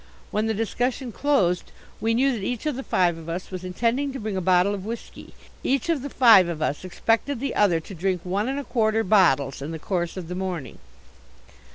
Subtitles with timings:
[0.31, 4.11] When the discussion closed we knew that each of the five of us was intending
[4.13, 5.35] to bring a bottle of whisky.
[5.63, 9.03] Each of the five of us expected the other to drink one and a quarter
[9.03, 10.79] bottles in the course of the morning.